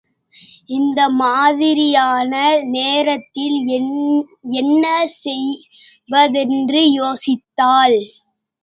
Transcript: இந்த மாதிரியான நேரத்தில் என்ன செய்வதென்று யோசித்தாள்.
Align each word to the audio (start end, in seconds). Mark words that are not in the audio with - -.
இந்த 0.69 1.09
மாதிரியான 1.17 2.33
நேரத்தில் 2.71 3.59
என்ன 4.55 4.85
செய்வதென்று 5.19 6.83
யோசித்தாள். 6.93 7.99